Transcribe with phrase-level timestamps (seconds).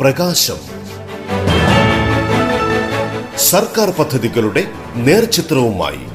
[0.00, 0.56] പ്രകാശം.
[3.38, 4.64] സർക്കാർ പദ്ധതികളുടെ
[4.94, 6.08] നേർചിത്രവുമായി.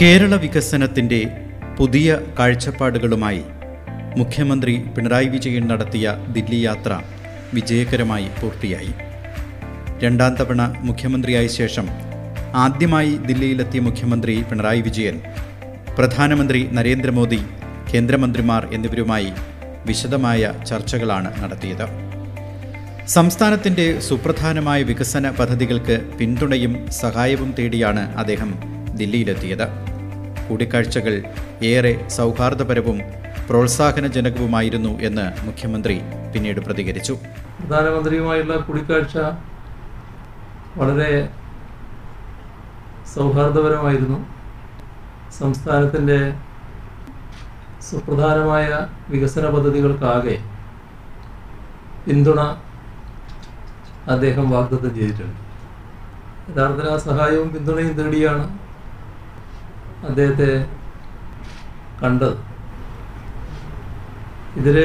[0.00, 1.40] കേരള വികസനത്തിന്റെ
[1.78, 3.44] പുതിയ കാഴ്ചപ്പാടുകളുമായി
[4.16, 7.02] മുഖ്യമന്ത്രി പിണറായി വിജയൻ നടത്തിയ ദില്ലി യാത്ര
[7.54, 8.92] വിജയകരമായി പൂർത്തിയായി.
[10.02, 11.88] രണ്ടാം തവണ മുഖ്യമന്ത്രിയായ ശേഷം
[12.54, 15.20] ആദ്യമായി ദില്ലിയിലെത്തിയ മുഖ്യമന്ത്രി പിണറായി വിജയൻ
[15.98, 17.40] പ്രധാനമന്ത്രി നരേന്ദ്രമോദി
[17.94, 19.32] കേന്ദ്രമന്ത്രിമാർ എന്നിവരുമായി
[19.86, 21.86] വിശദമായ ചർച്ചകളാണ് നടത്തിയത്.
[23.06, 28.54] സംസ്ഥാനത്തിന്റെ സുപ്രധാനമായ വികസന പദ്ധതികൾക്ക് പിന്തുണയും സഹായവും തേടിയാണ് അദ്ദേഹം
[28.94, 29.68] ദില്ലിയിലെത്തിയത്.
[30.48, 31.22] കൂടിക്കാഴ്ചകൾ
[31.62, 33.00] ഏറെ സൗഹാർദ്ദപരവും
[33.48, 35.94] പ്രോത്സാഹനജനകവുമായിരുന്നു എന്ന് മുഖ്യമന്ത്രി
[36.32, 37.14] പിന്നീട് പ്രതികരിച്ചു.
[37.60, 39.18] പ്രധാനമന്ത്രിയുമായുള്ള കൂടിക്കാഴ്ച
[40.80, 41.12] വളരെ
[43.14, 44.18] സൗഹാർദ്ദപരമായിരുന്നു.
[45.38, 46.18] സംസ്ഥാനത്തിന്റെ
[47.88, 48.68] സുപ്രധാനമായ
[49.10, 50.36] വികസന പദ്ധതികൾക്കാകെ
[52.06, 52.40] പിന്തുണ
[54.14, 55.40] അദ്ദേഹം വാഗ്ദത്തം ചെയ്തിട്ടുണ്ട്.
[56.50, 58.44] യഥാർത്ഥത്തിൽ ആ സഹായവും പിന്തുണയും തേടിയാണ്
[60.08, 60.50] അദ്ദേഹത്തെ
[62.02, 62.36] കണ്ടത്.
[64.58, 64.78] ഇതിൽ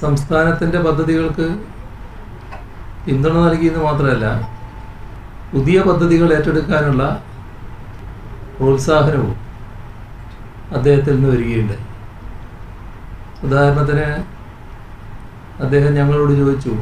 [0.00, 1.46] സംസ്ഥാനത്തിന്റെ പദ്ധതികൾക്ക്
[3.04, 4.26] പിന്തുണ നൽകിയെന്ന് മാത്രമല്ല
[5.52, 7.04] പുതിയ പദ്ധതികൾ ഏറ്റെടുക്കാനുള്ള
[8.56, 9.32] പ്രോത്സാഹനവും
[10.72, 11.76] അദ്ദേഹത്തിൽ നിന്ന് വരികയുണ്ട്
[13.42, 14.06] ഉദാഹരണത്തിന്
[15.60, 16.74] അദ്ദേഹം ഞങ്ങളോട് ചോദിച്ചു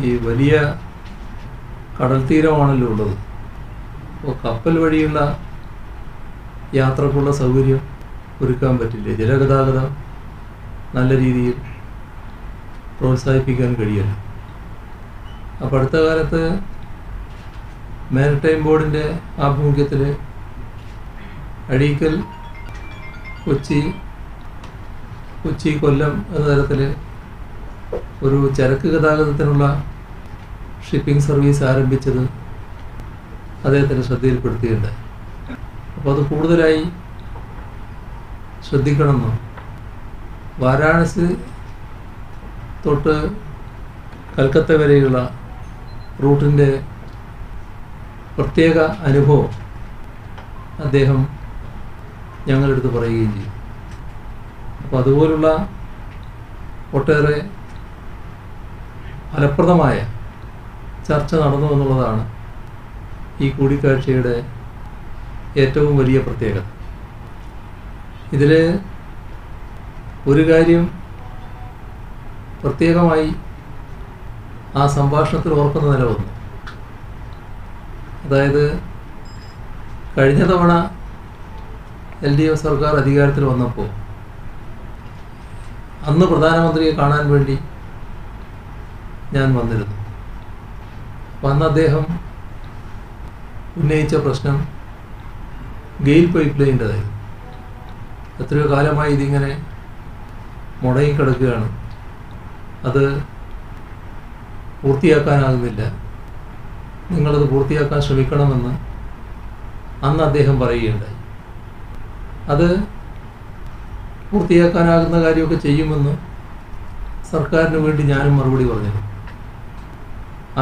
[0.00, 0.54] ഈ വലിയ
[1.96, 3.14] കടൽ തീരമാണല്ലോ ഉള്ളത്
[4.12, 5.20] അപ്പോൾ കപ്പൽ വഴിയുള്ള
[6.74, 7.80] യാത്രക്കുള്ള സൗകര്യം
[8.42, 9.12] ഒരുക്കാൻ പറ്റില്ലേ.
[9.20, 9.88] ജലഗതാഗതം
[10.96, 11.56] നല്ല രീതിയിൽ
[12.98, 14.18] പ്രോത്സാഹിപ്പിക്കാൻ കഴിയണം.
[15.62, 16.42] അപ്പോൾ അടുത്ത കാലത്ത്
[18.16, 19.04] മാരിടൈം ബോർഡിന്റെ
[19.46, 20.02] ആഭിമുഖ്യത്തിൽ
[21.74, 22.14] അഴീക്കൽ
[23.44, 23.80] കൊച്ചി
[25.42, 26.80] കൊച്ചി കൊല്ലം എന്ന തരത്തിൽ
[28.26, 29.64] ഒരു ചരക്ക് ഗതാഗതത്തിനുള്ള
[30.88, 32.22] ഷിപ്പിംഗ് സർവീസ് ആരംഭിച്ചത്
[33.64, 34.90] അദ്ദേഹത്തിന്റെ ശ്രദ്ധയിൽപ്പെടുത്തിയിട്ടുണ്ട്.
[35.96, 36.82] അപ്പോൾ അത് കൂടുതലായി
[38.72, 39.32] ശ്രദ്ധിക്കണമെന്നും?
[40.60, 41.26] വാരാണസി
[42.84, 43.14] തൊട്ട്
[44.36, 45.18] കൽക്കത്ത വരെയുള്ള
[46.22, 46.68] റൂട്ടിന്റെ
[48.36, 48.78] പ്രത്യേക
[49.08, 49.50] അനുഭവം
[50.84, 51.20] അദ്ദേഹം
[52.48, 53.52] ഞങ്ങളെടുത്ത് പറയുകയും ചെയ്യും
[54.82, 55.48] അപ്പോൾ അതുപോലുള്ള
[56.92, 57.36] ഒട്ടേറെ
[59.34, 59.98] ഫലപ്രദമായ
[61.08, 62.24] ചർച്ച നടന്നു എന്നുള്ളതാണ്
[63.40, 64.36] ഈ കൂടിക്കാഴ്ചയുടെ
[65.56, 66.66] ഏറ്റവും വലിയ പ്രത്യേകത.
[68.34, 68.52] ഇതിൽ
[70.30, 70.82] ഒരു കാര്യം
[72.62, 73.28] പ്രത്യേകമായി
[74.80, 76.28] ആ സംഭാഷണത്തിൽ ഓർക്കുന്ന നില വന്നു.
[78.24, 78.62] അതായത്
[80.16, 80.72] കഴിഞ്ഞ തവണ
[82.26, 83.88] എൽ ഡി എഫ് സർക്കാർ അധികാരത്തിൽ വന്നപ്പോൾ
[86.10, 87.56] അന്ന് പ്രധാനമന്ത്രിയെ കാണാൻ വേണ്ടി
[89.36, 89.96] ഞാൻ വന്നിരുന്നു.
[91.34, 92.04] അപ്പം അന്ന് അദ്ദേഹം
[93.80, 94.56] ഉന്നയിച്ച പ്രശ്നം
[96.06, 97.18] ഗെയിൽ പൈപ്പ് ലൈന്റെതായിരുന്നു
[98.40, 99.50] എത്രയോ കാലമായി ഇതിങ്ങനെ
[100.82, 101.68] മുടങ്ങിക്കിടക്കുകയാണ്.
[102.88, 103.02] അത്
[104.82, 105.82] പൂർത്തിയാക്കാനാകുന്നില്ല.
[107.10, 108.72] നിങ്ങളത് പൂർത്തിയാക്കാൻ ശ്രമിക്കണമെന്ന്
[110.06, 111.16] അന്ന് അദ്ദേഹം പറയുകയുണ്ടായി.
[112.52, 112.68] അത്
[114.30, 116.12] പൂർത്തിയാക്കാനാകുന്ന കാര്യമൊക്കെ ചെയ്യുമെന്ന്
[117.32, 119.02] സർക്കാരിന് വേണ്ടി ഞാനും മറുപടി പറഞ്ഞിരുന്നു.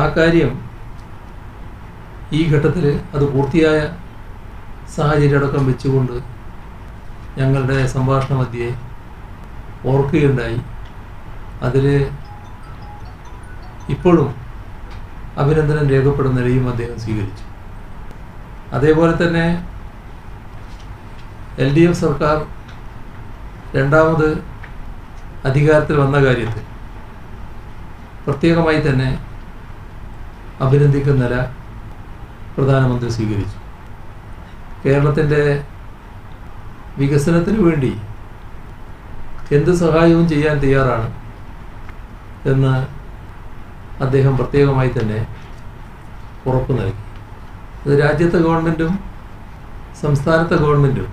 [0.01, 0.51] ആ കാര്യം
[2.33, 3.79] ഈ ഘട്ടത്തിൽ അത് പൂർത്തിയായ
[4.97, 6.30] സാഹചര്യം അടക്കം വെച്ചുകൊണ്ട്
[7.39, 8.77] ഞങ്ങളുടെ സംഭാഷണ മധ്യേ
[9.85, 10.61] ഓർക്കുകയുണ്ടായി.
[11.63, 12.11] അതിൽ
[13.89, 14.35] ഇപ്പോഴും
[15.39, 17.45] അഭിനന്ദനം രേഖപ്പെടുന്ന നിലയും അദ്ദേഹം സ്വീകരിച്ചു.
[18.73, 19.67] അതേപോലെ തന്നെ
[21.59, 22.37] എൽ ഡി എഫ് സർക്കാർ
[23.77, 24.45] രണ്ടാമത്
[25.45, 26.63] അധികാരത്തിൽ വന്ന കാര്യത്തിൽ
[28.27, 29.19] പ്രത്യേകമായി തന്നെ
[30.61, 31.53] അഭിനന്ദിക്കുന്ന
[32.57, 33.59] പ്രധാനമന്ത്രി സ്വീകരിച്ചു.
[34.85, 35.65] കേരളത്തിന്റെ
[37.01, 37.93] വികസനത്തിന് വേണ്ടി
[39.57, 41.09] എന്ത് സഹായവും ചെയ്യാൻ തയ്യാറാണ്
[42.51, 42.75] എന്ന്
[44.05, 45.21] അദ്ദേഹം പ്രത്യേകമായി തന്നെ
[46.49, 47.01] ഉറപ്പ് നൽകി.
[47.83, 48.93] അത് രാജ്യത്തെ ഗവൺമെന്റും
[50.03, 51.09] സംസ്ഥാനത്തെ ഗവൺമെന്റും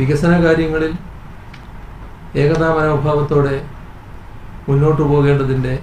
[0.00, 0.92] വികസന കാര്യങ്ങളിൽ
[2.42, 3.56] ഏകതാ മനോഭാവത്തോടെ
[4.68, 5.74] മുന്നോട്ട് പോകേണ്ടതിന്റെ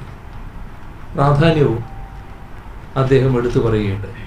[1.15, 1.81] പ്രാധാന്യവും
[3.01, 4.21] അദ്ദേഹം എടുത്തു പറയുകയുണ്ടായി.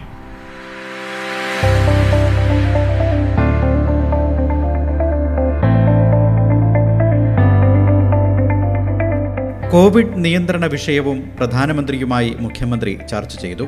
[9.76, 13.66] കോവിഡ് നിയന്ത്രണ വിഷയവും പ്രധാനമന്ത്രിയുമായി മുഖ്യമന്ത്രി ചർച്ച ചെയ്തു.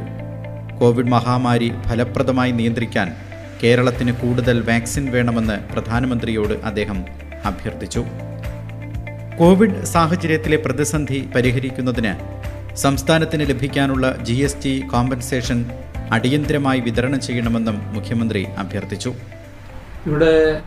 [0.80, 3.16] കോവിഡ് മഹാമാരി ഫലപ്രദമായി നിയന്ത്രിക്കാൻ
[3.62, 7.04] കേരളത്തിന് കൂടുതൽ വാക്സിൻ വേണമെന്ന് പ്രധാനമന്ത്രിയോട് അദ്ദേഹം
[7.44, 8.04] അഭ്യർത്ഥിച്ചു.
[9.38, 12.12] കോവിഡ് സാഹചര്യത്തിലെ പ്രതിസന്ധി പരിഹരിക്കുന്നതിന്
[12.76, 15.70] സംസ്ഥാനത്തിന് ലഭിക്കാനുള്ള ജി എസ് ടി കോമ്പൻസേഷൻ
[16.10, 19.14] അടിയന്തരമായി വിതരണം ചെയ്യണമെന്നും മുഖ്യമന്ത്രി അഭ്യർത്ഥിച്ചു.
[20.06, 20.60] ഇവിടെ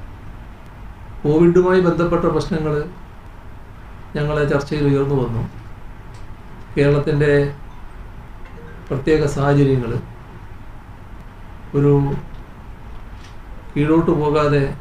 [1.23, 3.00] കോവിഡുമായി ബന്ധപ്പെട്ട പ്രശ്നങ്ങൾ
[4.15, 5.49] ഞങ്ങളെ ചർച്ചയിൽ ഉയർന്നു വന്നു.
[6.77, 7.55] കേരളത്തിന്റെ
[8.89, 9.91] പ്രത്യേക സാഹചര്യങ്ങൾ
[11.75, 12.13] ഒരു
[13.75, 14.75] കീഴോട്ട് പോകാതെ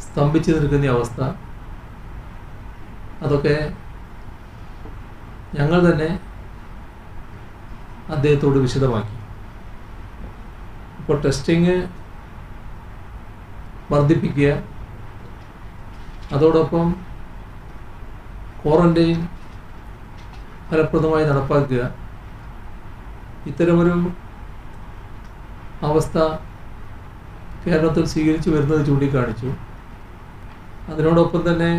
[0.00, 1.20] സ്തംഭിച്ചു നിൽക്കുന്ന അവസ്ഥ.
[3.22, 3.74] അതൊക്കെ
[5.54, 6.20] ഞങ്ങൾ തന്നെ
[8.08, 9.14] അദ്ദേഹത്തോട് വിശദമാക്കി.
[11.00, 11.86] ഇപ്പോൾ ടെസ്റ്റിങ്
[13.92, 14.48] വർദ്ധിപ്പിക്കുക
[16.32, 17.07] അതോടൊപ്പം
[18.64, 19.28] ക്വാറന്റൈൻ
[20.70, 21.94] ഫലപ്രദമായി നടപ്പാക്കുക.
[23.46, 23.94] ഇത്തരമൊരു
[25.82, 26.18] അവസ്ഥ
[27.66, 29.54] കേരളത്തിൽ സ്വീകരിച്ചു വരുന്നത് ചൂണ്ടിക്കാണിച്ചു.
[30.92, 31.70] അതിനോടൊപ്പം തന്നെ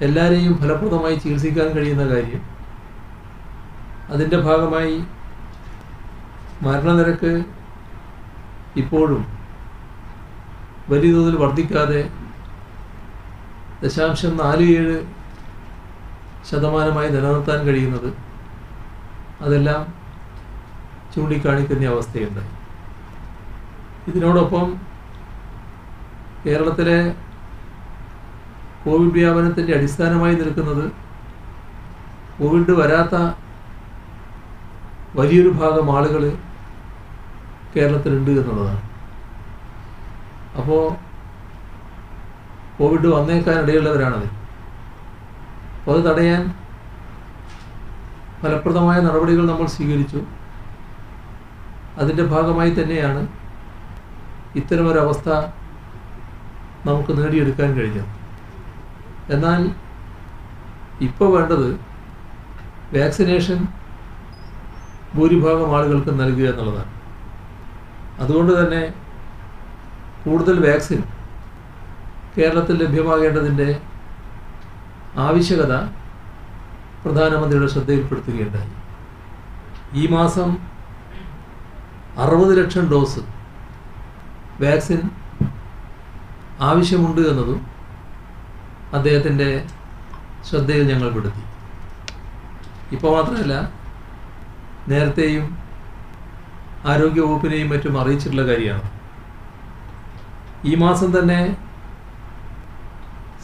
[0.00, 2.42] എല്ലാവരെയും ഫലപ്രദമായി ചികിത്സിക്കാൻ കഴിയുന്ന കാര്യം.
[4.08, 5.04] അതിന്റെ ഭാഗമായി
[6.62, 7.44] മരണനിരക്ക്
[8.76, 9.22] ഇപ്പോഴും
[10.88, 12.10] വലിയ തോതിൽ വർദ്ധിക്കാതെ
[13.82, 14.96] ദശാംശം നാല് ഏഴ്
[16.50, 18.14] ശതമാനമായി നിലനിർത്താൻ കഴിയുന്നത്
[19.40, 19.94] അതെല്ലാം
[21.14, 22.40] ചൂണ്ടിക്കാണിക്കുന്ന അവസ്ഥയുണ്ട്.
[24.10, 24.80] ഇതിനോടൊപ്പം
[26.46, 27.14] കേരളത്തിലെ
[28.84, 30.92] കോവിഡ് വ്യാപനത്തിന്റെ അടിസ്ഥാനമായി നിൽക്കുന്നത്
[32.40, 33.14] കോവിഡ് വരാത്ത
[35.14, 36.22] വലിയൊരു ഭാഗം ആളുകൾ
[37.76, 38.82] കേരളത്തിലുണ്ട് എന്നുള്ളതാണ്.
[40.58, 40.82] അപ്പോൾ
[42.78, 44.41] കോവിഡ് വന്നേക്കാൻ ഇടയുള്ളവരാണത്
[45.88, 46.42] അത് തടയാൻ
[48.42, 50.20] ഫലപ്രദമായ നടപടികൾ നമ്മൾ സ്വീകരിച്ചു.
[52.00, 53.22] അതിന്റെ ഭാഗമായി തന്നെയാണ്
[54.60, 55.28] ഇത്തരമൊരവസ്ഥ
[56.86, 58.10] നമുക്ക് നേടിയെടുക്കാൻ കഴിഞ്ഞത്.
[59.34, 59.60] എന്നാൽ
[61.06, 61.68] ഇപ്പോൾ വേണ്ടത്
[62.96, 63.60] വാക്സിനേഷൻ
[65.14, 66.92] ഭൂരിഭാഗം ആളുകൾക്ക് നൽകുക എന്നുള്ളതാണ്.
[68.22, 68.82] അതുകൊണ്ട് തന്നെ
[70.24, 71.00] കൂടുതൽ വാക്സിൻ
[72.36, 73.68] കേരളത്തിൽ ലഭ്യമാകേണ്ടതിന്റെ
[75.18, 75.74] ആവശ്യകത
[77.04, 78.70] പ്രധാനമന്ത്രിയുടെ ശ്രദ്ധയിൽപ്പെടുത്തുകയുണ്ടായി.
[79.94, 80.56] ഈ മാസം
[82.18, 83.20] അറുപത് ലക്ഷം ഡോസ്
[84.62, 85.10] വാക്സിൻ
[86.60, 87.66] ആവശ്യമുണ്ട് എന്നതും
[88.92, 89.66] അദ്ദേഹത്തിന്റെ
[90.48, 91.42] ശ്രദ്ധയിൽ ഞങ്ങൾ പെടുത്തി.
[92.92, 93.72] ഇപ്പോൾ മാത്രമല്ല
[94.88, 95.58] നേരത്തെയും
[96.84, 98.90] ആരോഗ്യവകുപ്പിനെയും മറ്റും അറിയിച്ചിട്ടുള്ള കാര്യമാണ്.
[100.64, 101.56] ഈ മാസം തന്നെ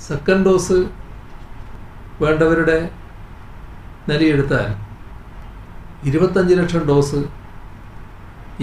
[0.09, 1.08] സെക്കൻഡ് ഡോസ്
[2.21, 2.79] വേണ്ടവരുടെ
[4.09, 4.69] നിലയെടുത്താൽ
[6.09, 7.21] ഇരുപത്തഞ്ച് ലക്ഷം ഡോസ്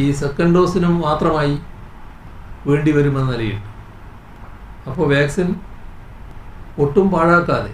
[0.03, 1.55] ഈ സെക്കൻഡ് ഡോസിനും മാത്രമായി
[2.67, 3.69] വേണ്ടി വരുമെന്ന നിലയുണ്ട്
[4.89, 5.49] അപ്പോൾ വാക്സിൻ
[6.83, 7.73] ഒട്ടും പാഴാക്കാതെ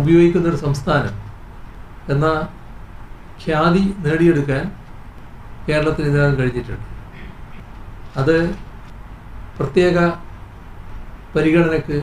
[0.00, 1.14] ഉപയോഗിക്കുന്നൊരു സംസ്ഥാനം
[2.12, 2.26] എന്ന
[3.42, 4.64] ഖ്യാതി നേടിയെടുക്കാൻ
[5.66, 6.86] കേരളത്തിന് ഇതിനകം കഴിഞ്ഞിട്ടുണ്ട്.
[8.20, 8.36] അത്
[9.58, 9.96] പ്രത്യേക
[11.34, 11.98] പരിഗണനയ്ക്ക്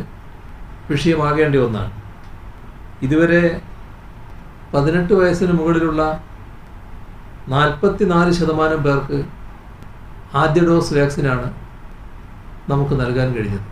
[0.89, 1.93] വിഷയമാകേണ്ട ഒന്നാണ്.
[3.05, 3.43] ഇതുവരെ
[4.73, 6.01] പതിനെട്ട് വയസ്സിന് മുകളിലുള്ള
[7.53, 9.17] നാൽപ്പത്തി നാല് ശതമാനം പേർക്ക്
[10.41, 11.47] ആദ്യ ഡോസ് വാക്സിനാണ്
[12.71, 13.67] നമുക്ക് നൽകാൻ കഴിഞ്ഞത്.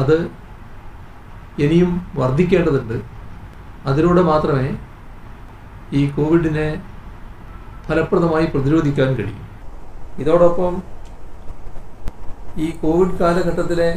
[0.00, 0.16] അത്
[1.58, 2.96] ഇനിയും വർദ്ധിക്കേണ്ടതുണ്ട്.
[3.88, 4.66] അതിലൂടെ മാത്രമേ
[5.98, 6.68] ഈ കോവിഡിനെ
[7.86, 9.46] ഫലപ്രദമായി പ്രതിരോധിക്കാൻ കഴിയും.
[10.18, 10.74] ഇതോടൊപ്പം
[12.56, 13.90] ഈ കോവിഡ് കാലഘട്ടത്തിലെ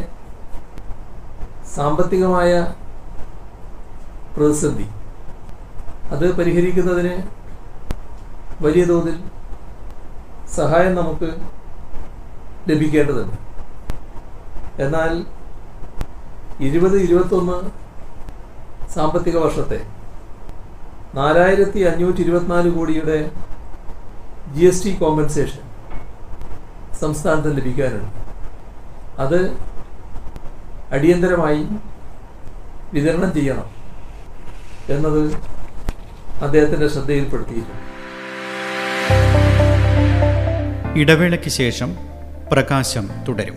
[1.75, 2.51] സാമ്പത്തികമായ
[4.37, 4.87] പ്രതിസന്ധി.
[6.11, 7.15] അത് പരിഹരിക്കുന്നതിന്
[8.61, 9.15] വലിയ തോതിൽ
[10.55, 11.29] സഹായം നമുക്ക്
[12.69, 13.37] ലഭിക്കേണ്ടതുണ്ട്.
[14.83, 15.11] എന്നാൽ
[16.65, 17.57] ഇരുപത് ഇരുപത്തൊന്ന്
[18.93, 19.79] സാമ്പത്തിക വർഷത്തെ
[21.15, 23.17] നാലായിരത്തി അഞ്ഞൂറ്റി ഇരുപത്തിനാല് കോടിയുടെ
[24.53, 25.61] ജി എസ് ടി കോമ്പൻസേഷൻ
[27.01, 28.19] സംസ്ഥാനത്തിന് ലഭിക്കാനുണ്ട്.
[29.23, 29.39] അത്
[30.91, 31.61] അടിയന്തരമായി
[32.93, 33.82] വിതരണം ചെയ്യണം.
[34.89, 35.35] എന്നത്
[36.43, 37.83] അദ്ദേഹത്തിന്റെ ശ്രദ്ധയിൽപ്പെടുത്തിയിട്ടുണ്ട്
[40.99, 41.95] ഇടവേളയ്ക്ക് ശേഷം
[42.51, 43.55] പ്രകാശം തുടരും.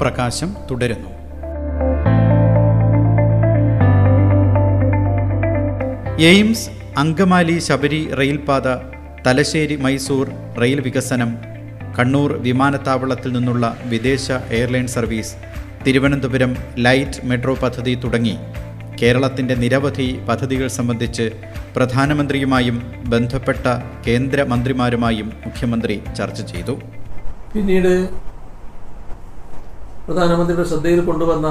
[0.00, 1.25] പ്രകാശം തുടരുന്നു.
[6.24, 6.70] എയിംസ്
[7.00, 8.68] അങ്കമാലി ശബരി റെയിൽപാത
[9.24, 10.26] തലശ്ശേരി മൈസൂർ
[10.62, 11.30] റെയിൽ വികസനം
[11.96, 14.26] കണ്ണൂർ വിമാനത്താവളത്തിൽ നിന്നുള്ള വിദേശ
[14.58, 15.34] airline service
[15.84, 16.52] Thiruvananthapuram
[16.86, 18.34] light metro പദ്ധതി തുടങ്ങി.
[19.02, 21.26] കേരളത്തിന്റെ നിരവധി പദ്ധതികൾ സംബന്ധിച്ച്
[21.76, 22.78] പ്രധാനമന്ത്രിയുമായും
[23.12, 23.66] ബന്ധപ്പെട്ട
[24.08, 26.76] കേന്ദ്രമന്ത്രിമാരുമായും മുഖ്യമന്ത്രി ചർച്ച ചെയ്തു.
[27.54, 27.92] പിന്നീട്
[30.08, 31.46] പ്രധാനമന്ത്രിയുടെ ശ്രദ്ധയിൽ കൊണ്ടുവന്ന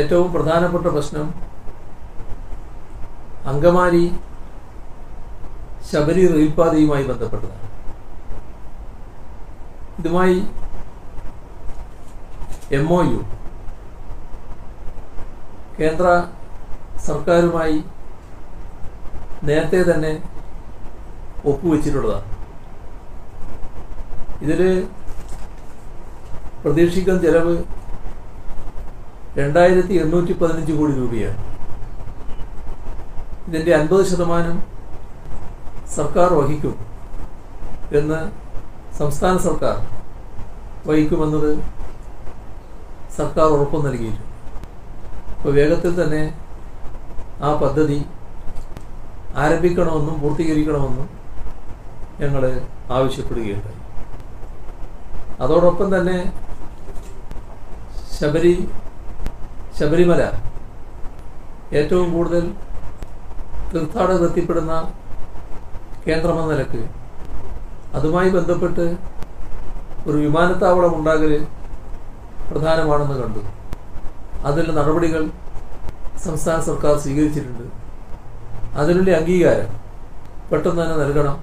[0.00, 1.51] ഏറ്റവും പ്രധാനപ്പെട്ട പ്രശ്നം
[3.50, 4.04] അങ്കമാലി
[5.90, 7.60] ശബരി റെയിൽപാതയുമായി ബന്ധപ്പെട്ടതാണ്.
[10.00, 10.36] ഇതുമായി
[12.78, 13.20] എം ഒ യു
[15.78, 16.06] കേന്ദ്ര
[17.08, 17.78] സർക്കാരുമായി
[19.48, 20.12] നേരത്തെ തന്നെ
[21.50, 22.28] ഒപ്പുവെച്ചിട്ടുള്ളതാണ്.
[24.44, 24.60] ഇതിൽ
[26.64, 27.54] പ്രതീക്ഷിക്കുന്ന ചെലവ്
[29.40, 31.40] രണ്ടായിരത്തി എണ്ണൂറ്റി പതിനഞ്ച് കോടി രൂപയാണ്.
[33.46, 34.56] ഇതിന്റെ അൻപത് ശതമാനം
[35.96, 36.74] സർക്കാർ വഹിക്കും
[37.98, 38.20] എന്ന്
[38.98, 39.76] സംസ്ഥാന സർക്കാർ
[40.88, 41.50] വഹിക്കുമെന്നത്
[43.16, 44.28] സർക്കാർ ഉറപ്പ് നൽകിയിട്ടുണ്ട്.
[45.36, 46.22] അപ്പോൾ വേഗത്തിൽ തന്നെ
[47.46, 47.98] ആ പദ്ധതി
[49.44, 51.08] ആരംഭിക്കണമെന്നും പൂർത്തീകരിക്കണമെന്നും
[52.22, 52.42] ഞങ്ങൾ
[52.96, 53.78] ആവശ്യപ്പെടുകയുണ്ടായി.
[55.44, 56.18] അതോടൊപ്പം തന്നെ
[58.18, 58.54] ശബരി
[59.78, 60.22] ശബരിമല
[61.78, 62.44] ഏറ്റവും കൂടുതൽ
[63.72, 64.74] തീർത്ഥാടകർ എത്തിപ്പെടുന്ന
[66.06, 66.82] കേന്ദ്രമെന്ന നിലയ്ക്ക്
[67.96, 68.84] അതുമായി ബന്ധപ്പെട്ട്
[70.06, 71.32] ഒരു വിമാനത്താവളം ഉണ്ടാകൽ
[72.50, 73.42] പ്രധാനമാണെന്ന് കണ്ടു.
[74.46, 75.22] അതിനുള്ള നടപടികൾ
[76.24, 77.64] സംസ്ഥാന സർക്കാർ സ്വീകരിച്ചിട്ടുണ്ട്.
[78.80, 79.70] അതിനുള്ള അംഗീകാരം
[80.50, 81.36] പെട്ടെന്ന് തന്നെ നൽകണം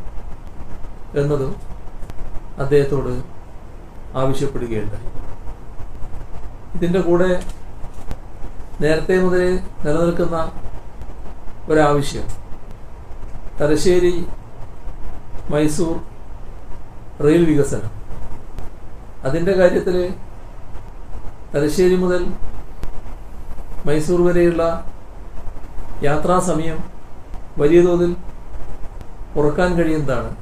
[1.20, 1.54] എന്നതും
[2.64, 3.14] അദ്ദേഹത്തോട്
[4.22, 5.08] ആവശ്യപ്പെടുകയുണ്ടായി.
[6.76, 7.30] ഇതിന്റെ കൂടെ
[8.82, 9.52] നേരത്തെ മുതലേ
[9.86, 10.38] നിലനിൽക്കുന്ന
[11.70, 12.28] ഒരാവശ്യം.
[13.62, 14.28] തലശ്ശേരി
[15.52, 15.96] മൈസൂർ
[17.26, 17.92] റെയിൽ വികസനം.
[19.24, 20.14] അതിന്റെ കാര്യത്തിൽ
[21.56, 22.26] തലശ്ശേരി മുതൽ
[23.86, 24.64] മൈസൂർ വരെയുള്ള
[26.04, 26.78] യാത്രാ സമയം
[27.58, 28.16] വലിയ തോതിൽ
[29.36, 30.36] കുറയ്ക്കാൻ കഴിയുന്നതാണ്.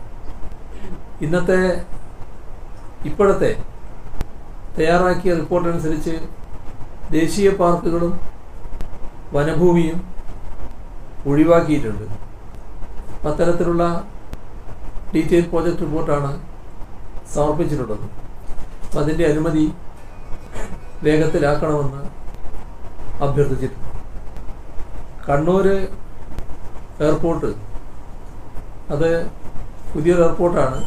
[1.21, 1.85] ഇന്നത്തെ
[3.05, 3.51] ഇപ്പോഴത്തെ
[4.77, 6.15] തയ്യാറാക്കിയ റിപ്പോർട്ടനുസരിച്ച്
[7.11, 8.19] ദേശീയ പാർക്കുകളും
[9.33, 10.16] വനഭൂമിയും
[11.29, 12.05] ഒഴിവാക്കിയിട്ടുണ്ട്.
[13.27, 13.83] അത്തരത്തിലുള്ള
[15.15, 16.31] ഡീറ്റെയിൽ പ്രോജക്റ്റ് റിപ്പോർട്ടാണ്
[17.33, 18.05] സമർപ്പിച്ചിട്ടുള്ളത്.
[18.83, 19.65] അപ്പം അതിന്റെ അനുമതി
[21.03, 22.03] വേഗത്തിലാക്കണമെന്ന്
[23.25, 23.83] അഭ്യർത്ഥിച്ചിട്ടുണ്ട്.
[25.27, 25.67] കണ്ണൂർ
[27.05, 27.49] എയർപോർട്ട്
[28.93, 29.09] അത്
[29.93, 30.79] പുതിയൊരു എയർപോർട്ടാണ്.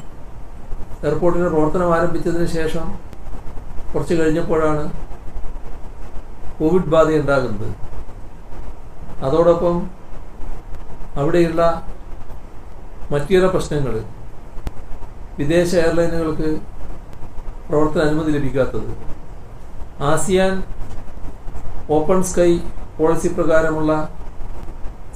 [1.05, 2.87] എയർപോർട്ടിന്റെ പ്രവർത്തനം ആരംഭിച്ചതിന് ശേഷം
[3.93, 4.85] കുറച്ച് കഴിഞ്ഞപ്പോഴാണ്
[6.59, 7.69] കോവിഡ് ബാധ ഉണ്ടാകുന്നത്
[9.27, 9.77] അതോടൊപ്പം
[11.19, 11.63] അവിടെയുള്ള
[13.13, 13.95] മറ്റു ചില പ്രശ്നങ്ങൾ.
[15.39, 16.49] വിദേശ എയർലൈനുകൾക്ക്
[17.69, 18.91] പ്രവർത്തന അനുമതി ലഭിക്കാത്തത്.
[20.11, 20.53] ആസിയാൻ
[21.97, 22.51] ഓപ്പൺ സ്കൈ
[22.99, 23.93] പോളിസി പ്രകാരമുള്ള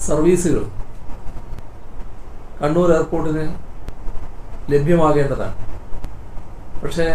[0.06, 0.64] സർവീസുകൾ
[2.60, 3.44] കണ്ണൂർ എയർപോർട്ടിന്
[4.72, 5.56] ലഭ്യമാകേണ്ടതാണ്.
[6.82, 7.06] പക്ഷേ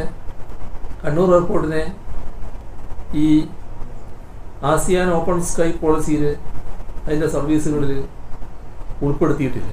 [1.04, 1.84] കണ്ണൂർ എയർപോർട്ടിനെ
[3.24, 3.28] ഈ
[4.72, 6.24] ആസിയാൻ ഓപ്പൺ സ്കൈ പോളിസിയിൽ
[7.06, 7.94] അതിന്റെ സർവീസുകളിൽ
[9.03, 9.70] ഉൾപ്പെടുത്തിയിട്ടില്ല.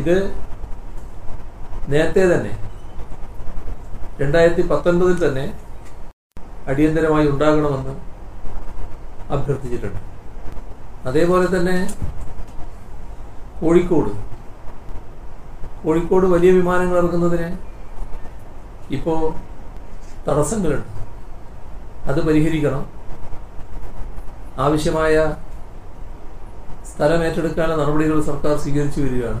[0.00, 0.14] ഇത്
[1.92, 2.52] നേരത്തെ തന്നെ
[4.20, 5.46] രണ്ടായിരത്തി പത്തൊൻപതിൽ തന്നെ
[6.70, 7.94] അടിയന്തരമായി ഉണ്ടാകണമെന്ന്
[9.34, 10.00] അഭ്യർത്ഥിച്ചിട്ടുണ്ട്.
[11.08, 11.76] അതേപോലെ തന്നെ
[13.60, 14.12] കോഴിക്കോട്
[15.84, 17.48] കോഴിക്കോട് വലിയ വിമാനങ്ങൾ ഇറങ്ങുന്നതിന്
[18.96, 19.20] ഇപ്പോൾ
[20.28, 20.92] തടസ്സങ്ങളുണ്ട്.
[22.10, 22.84] അത് പരിഹരിക്കണം.
[24.58, 25.14] ആവശ്യമായ
[26.98, 29.40] സ്ഥലം ഏറ്റെടുക്കാനുള്ള നടപടികൾ സർക്കാർ സ്വീകരിച്ചു വരികയാണ്.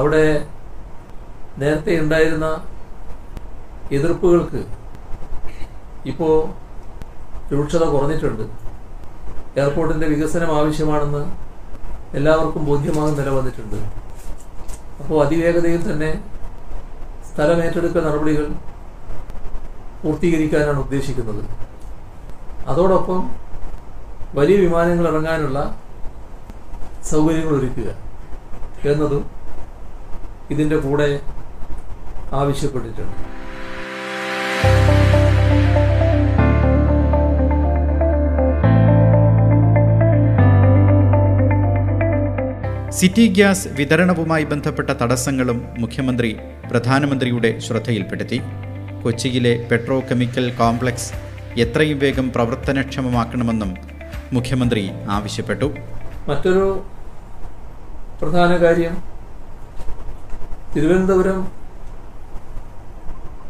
[0.00, 0.24] അവിടെ
[1.60, 2.46] നേരത്തെ ഉണ്ടായിരുന്ന
[3.96, 4.60] എതിർപ്പുകൾക്ക്
[6.10, 6.34] ഇപ്പോൾ
[7.52, 8.44] രൂക്ഷത കുറഞ്ഞിട്ടുണ്ട്.
[9.58, 11.22] എയർപോർട്ടിന്റെ വികസനം ആവശ്യമാണെന്ന്
[12.18, 13.78] എല്ലാവർക്കും ബോധ്യമാകും നില വന്നിട്ടുണ്ട്.
[15.00, 16.10] അപ്പോൾ അതിവേഗതയിൽ തന്നെ
[17.30, 18.46] സ്ഥലം ഏറ്റെടുക്കൽ നടപടികൾ
[20.02, 21.42] പൂർത്തീകരിക്കാനാണ് ഉദ്ദേശിക്കുന്നത്.
[22.72, 23.22] അതോടൊപ്പം
[24.40, 25.58] വലിയ വിമാനങ്ങൾ ഇറങ്ങാനുള്ള
[27.10, 27.90] സൗകര്യങ്ങൾ ഒരുക്കുക.
[28.90, 29.24] എന്നതും
[30.50, 31.20] ഇതിന്റെ കൂടെ
[32.32, 33.18] ആവശ്യപ്പെട്ടിട്ടുണ്ട്.
[42.98, 46.30] സിറ്റി ഗ്യാസ് വിതരണവുമായി ബന്ധപ്പെട്ട തടസ്സങ്ങളും മുഖ്യമന്ത്രി
[46.70, 48.38] പ്രധാനമന്ത്രിയുടെ ശ്രദ്ധയിൽപ്പെടുത്തി.
[49.02, 51.10] കൊച്ചിയിലെ പെട്രോ കെമിക്കൽ കോംപ്ലക്സ്
[51.64, 53.72] എത്രയും വേഗം പ്രവർത്തനക്ഷമമാക്കണമെന്നും
[54.32, 54.84] മുഖ്യമന്ത്രി
[55.16, 55.68] ആവശ്യപ്പെട്ടു.
[56.28, 56.82] മറ്റൊരു
[58.22, 59.02] പ്രധാന കാര്യം
[60.76, 61.48] തിരുവനന്തപുരം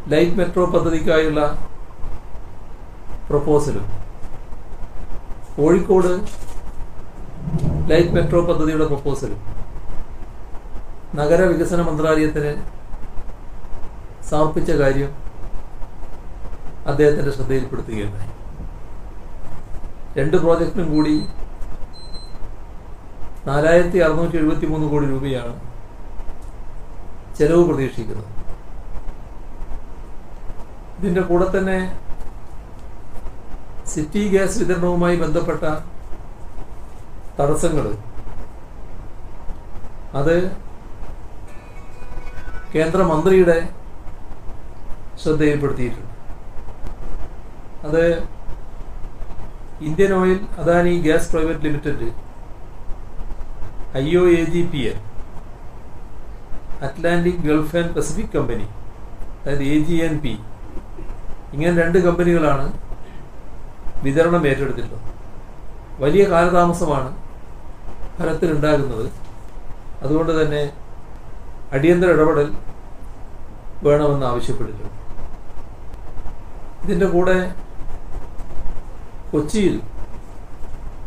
[0.08, 1.68] ലൈറ്റ് മെട്രോ പദ്ധതിക്കായുള്ള
[3.30, 3.86] പ്രപ്പോസലും.
[5.56, 6.12] കോഴിക്കോട്
[7.90, 9.40] ലൈറ്റ് മെട്രോ പദ്ധതിയുടെ പ്രപ്പോസലും.
[11.14, 12.52] നഗരവികസന മന്ത്രാലയത്തിന്
[14.24, 15.10] സമർപ്പിച്ച കാര്യം
[16.86, 18.30] അദ്ദേഹത്തിന്റെ ശ്രദ്ധയിൽപ്പെടുത്തുകയുണ്ടായി.
[20.20, 21.26] രണ്ട് പ്രോജക്റ്റിനും കൂടി
[23.46, 25.54] നാലായിരത്തി അറുന്നൂറ്റി എഴുപത്തി മൂന്ന് കോടി രൂപയാണ്
[27.38, 28.28] ചെലവ് പ്രതീക്ഷിക്കുന്നത്.
[30.98, 31.78] ഇതിന്റെ കൂടെ തന്നെ
[33.92, 35.64] സിറ്റി ഗ്യാസ് വിതരണവുമായി ബന്ധപ്പെട്ട
[37.38, 37.86] തടസ്സങ്ങൾ
[40.20, 40.34] അത്
[42.74, 43.58] കേന്ദ്രമന്ത്രിയുടെ
[45.22, 46.10] ശ്രദ്ധയിൽപ്പെടുത്തിയിട്ടുണ്ട്.
[47.86, 48.02] അത്
[49.88, 52.08] Indian Oil Adani Gas Private Limited
[54.00, 54.98] I O A G P L
[56.86, 58.66] Atlantic Gulf and Pacific Company
[59.40, 60.32] അതായത് എ ജി എൻ പി
[61.54, 62.66] ഇങ്ങനെ രണ്ട് കമ്പനികളാണ്
[64.04, 65.08] വിതരണം ഏറ്റെടുത്തിട്ടുള്ളത്.
[66.04, 67.10] വലിയ കാലതാമസമാണ്
[68.18, 69.06] ഫലത്തിലുണ്ടാകുന്നത്.
[70.04, 70.62] അതുകൊണ്ട് തന്നെ
[71.76, 72.48] അടിയന്തര ഇടപെടൽ
[73.86, 74.98] വേണമെന്ന് ആവശ്യപ്പെട്ടിട്ടുണ്ട്.
[76.84, 77.36] ഇതിന്റെ കൂടെ
[79.32, 79.76] കൊച്ചിയിൽ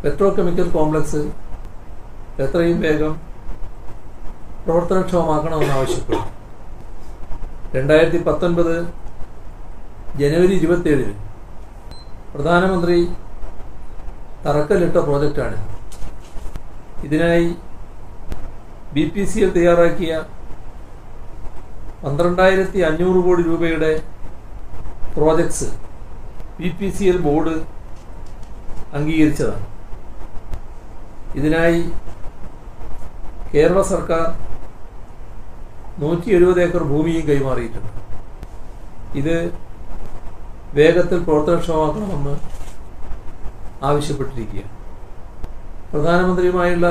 [0.03, 1.21] പെട്രോ കെമിക്കൽ കോംപ്ലക്സ്
[2.43, 3.13] എത്രയും വേഗം
[4.63, 6.23] പ്രവർത്തനക്ഷമമാക്കണമെന്ന് ആവശ്യപ്പെടും
[7.75, 8.75] രണ്ടായിരത്തി പത്തൊൻപത്
[10.19, 11.15] ജനുവരി ഇരുപത്തിയേഴിന്
[12.33, 12.97] പ്രധാനമന്ത്രി
[14.45, 15.57] തറക്കല്ലിട്ട പ്രോജക്റ്റാണ്
[17.03, 17.47] ഇതിനായി
[18.95, 20.11] ബി പി സി എൽ തയ്യാറാക്കിയ
[22.03, 23.91] പന്ത്രണ്ടായിരത്തി അഞ്ഞൂറ് കോടി രൂപയുടെ
[25.15, 25.69] projects
[26.59, 27.55] B P C L board
[28.97, 29.65] അംഗീകരിച്ചതാണ്.
[31.35, 31.81] ഇതിനായി
[33.53, 34.25] കേരള സർക്കാർ
[36.01, 37.91] നൂറ്റി എഴുപത് ഏക്കർ ഭൂമിയും കൈമാറിയിട്ടുണ്ട്.
[39.19, 39.35] ഇത്
[40.79, 42.35] വേഗത്തിൽ പ്രവർത്തനക്ഷമമാക്കണമെന്ന്
[43.89, 44.71] ആവശ്യപ്പെട്ടിരിക്കുകയാണ്.
[45.91, 46.87] പ്രധാനമന്ത്രിയുമായുള്ള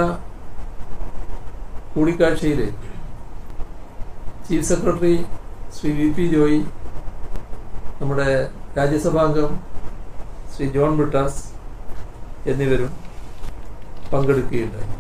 [1.95, 2.61] കൂടിക്കാഴ്ചയിൽ
[4.47, 5.15] chief secretary
[5.77, 6.61] Shri V P Joy
[8.01, 8.29] നമ്മുടെ
[8.79, 9.53] രാജ്യസഭാംഗം
[10.55, 11.41] ശ്രീ ജോൺ ബ്രിട്ടാസ്
[12.51, 12.91] എന്നിവരും
[14.13, 14.91] പങ്കെടുക്കുകയുണ്ടായി.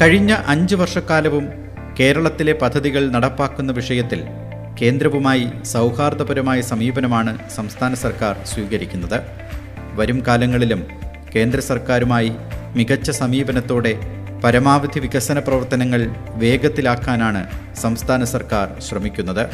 [0.00, 1.46] കഴിഞ്ഞ അഞ്ച് വർഷക്കാലവും
[1.98, 4.20] കേരളത്തിലെ പദ്ധതികൾ നടപ്പാക്കുന്ന വിഷയത്തിൽ
[4.80, 9.18] കേന്ദ്രവുമായി സൗഹാർദ്ദപരമായ സമീപനമാണ് സംസ്ഥാന സർക്കാർ സ്വീകരിക്കുന്നത്.
[9.94, 10.82] വരും കാലങ്ങളിലും
[11.36, 12.30] കേന്ദ്ര സർക്കാരുമായി
[12.76, 13.92] മികച്ച സമീപനത്തോടെ
[14.44, 16.02] പരമാവധി വികസന പ്രവർത്തനങ്ങൾ
[16.42, 17.42] വേഗത്തിലാക്കാനാണ്
[17.76, 19.44] സംസ്ഥാന സർക്കാർ ശ്രമിക്കുന്നത്.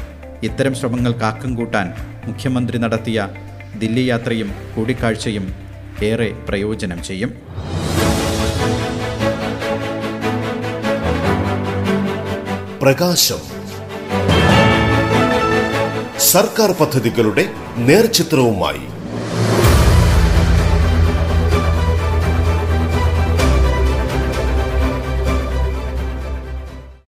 [0.42, 1.88] ഇത്തരം ശ്രമങ്ങൾക്ക് ആക്കം കൂട്ടാൻ
[2.24, 3.28] മുഖ്യമന്ത്രി നടത്തിയ
[3.78, 5.54] ദില്ലി യാത്രയും കൂടിക്കാഴ്ചയും
[6.02, 7.32] ഏറെ പ്രയോജനം ചെയ്യും.
[12.86, 13.38] പ്രകാശം.
[16.18, 18.95] സർക്കാർ പദ്ധതികളുടെ നേർചിത്രവുമായി